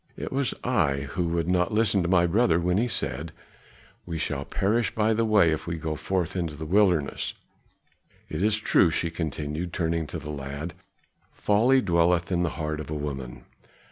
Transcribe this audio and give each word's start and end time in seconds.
"It 0.17 0.31
was 0.31 0.55
I 0.63 1.01
who 1.11 1.27
would 1.27 1.47
not 1.47 1.71
listen 1.75 2.01
to 2.01 2.07
my 2.09 2.25
brother 2.25 2.59
when 2.59 2.79
he 2.79 2.87
said, 2.87 3.31
'we 4.07 4.17
shall 4.17 4.45
perish 4.45 4.95
by 4.95 5.13
the 5.13 5.25
way 5.25 5.51
if 5.51 5.67
we 5.67 5.77
go 5.77 5.95
forth 5.95 6.35
into 6.35 6.55
the 6.55 6.65
wilderness.' 6.65 7.35
It 8.27 8.41
is 8.41 8.57
true," 8.57 8.89
she 8.89 9.11
continued, 9.11 9.73
turning 9.73 10.07
to 10.07 10.17
the 10.17 10.31
lad, 10.31 10.73
"folly 11.31 11.81
dwelleth 11.83 12.31
in 12.31 12.41
the 12.41 12.49
heart 12.57 12.79
of 12.79 12.89
a 12.89 12.95
woman. 12.95 13.43